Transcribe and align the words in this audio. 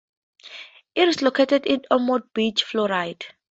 It 0.95 1.07
is 1.09 1.21
located 1.21 1.67
in 1.67 1.85
Ormond 1.91 2.23
Beach, 2.33 2.63
Florida. 2.63 3.15